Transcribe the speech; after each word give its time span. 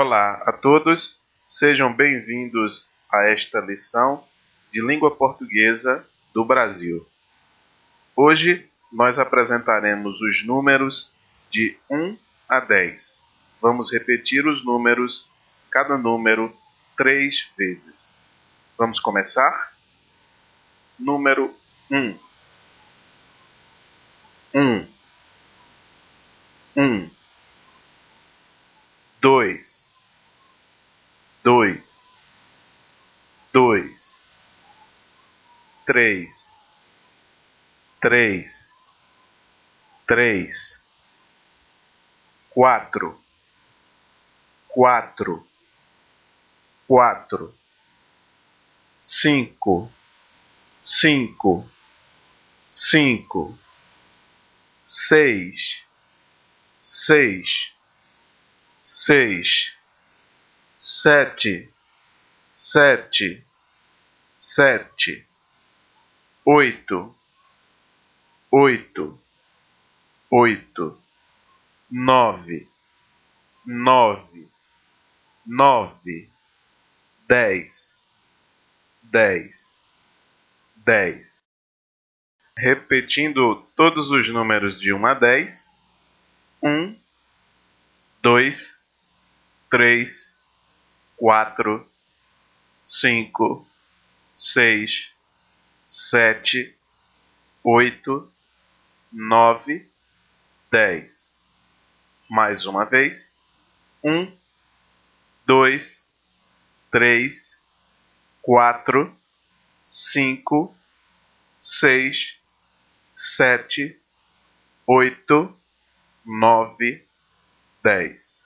Olá 0.00 0.40
a 0.46 0.52
todos, 0.52 1.20
sejam 1.44 1.92
bem-vindos 1.92 2.88
a 3.12 3.30
esta 3.32 3.58
lição 3.58 4.24
de 4.72 4.80
língua 4.80 5.10
portuguesa 5.10 6.06
do 6.32 6.44
Brasil. 6.44 7.04
Hoje 8.14 8.64
nós 8.92 9.18
apresentaremos 9.18 10.20
os 10.20 10.46
números 10.46 11.12
de 11.50 11.76
1 11.90 12.16
a 12.48 12.60
10. 12.60 13.20
Vamos 13.60 13.92
repetir 13.92 14.46
os 14.46 14.64
números, 14.64 15.28
cada 15.68 15.98
número, 15.98 16.56
três 16.96 17.50
vezes. 17.58 18.16
Vamos 18.78 19.00
começar? 19.00 19.72
Número 20.96 21.52
1. 21.90 22.16
1. 24.54 24.86
1. 26.76 27.10
2 29.20 29.78
dois, 31.48 32.04
dois, 33.54 34.14
três, 35.88 36.54
três, 37.98 38.68
três, 40.06 40.78
quatro, 42.50 43.18
quatro, 44.68 45.48
quatro, 46.86 47.54
cinco, 49.00 49.90
cinco, 50.82 51.66
cinco, 52.70 53.58
seis, 54.84 55.58
seis, 56.82 57.72
seis 58.84 59.78
sete, 60.78 61.72
sete, 62.56 63.44
sete, 64.38 65.27
oito, 66.50 67.14
oito, 68.50 69.20
oito, 70.30 70.98
nove, 71.90 72.66
nove, 73.66 74.48
nove, 75.46 76.30
dez, 77.28 77.94
dez, 79.02 79.78
dez. 80.76 81.44
Repetindo 82.56 83.56
todos 83.76 84.10
os 84.10 84.26
números 84.32 84.80
de 84.80 84.90
um 84.90 85.04
a 85.04 85.12
dez, 85.12 85.68
um, 86.62 86.98
dois, 88.22 88.74
três, 89.70 90.34
quatro, 91.14 91.86
cinco, 92.86 93.68
seis, 94.34 95.10
sete, 95.88 96.76
oito, 97.64 98.30
nove, 99.10 99.90
dez. 100.70 101.12
Mais 102.30 102.66
uma 102.66 102.84
vez. 102.84 103.32
Um, 104.04 104.30
dois, 105.46 106.04
três, 106.92 107.56
quatro, 108.42 109.16
cinco, 109.86 110.76
seis, 111.60 112.36
sete, 113.16 113.98
oito, 114.86 115.58
nove, 116.24 117.02
dez. 117.82 118.37